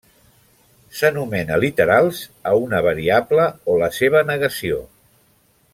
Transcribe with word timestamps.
S'anomena 0.99 1.59
literals 1.65 2.23
a 2.51 2.55
una 2.63 2.81
variable 2.89 3.47
o 3.75 3.79
la 3.83 3.91
seva 3.99 4.25
negació. 4.33 4.85